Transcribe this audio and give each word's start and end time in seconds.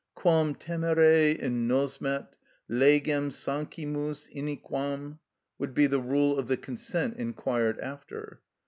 Quam 0.15 0.55
temere 0.55 1.37
in 1.37 1.67
nosmet 1.67 2.25
legem 2.67 3.29
sancimus 3.29 4.27
iniquam! 4.33 5.19
would 5.59 5.75
be 5.75 5.85
the 5.85 5.99
rule 6.01 6.39
of 6.39 6.47
the 6.47 6.57
consent 6.57 7.17
inquired 7.17 7.79
after. 7.79 8.41